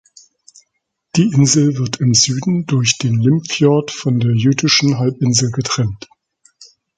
[1.15, 6.09] Die Insel wird im Süden durch den Limfjord von der jütischen Halbinsel getrennt.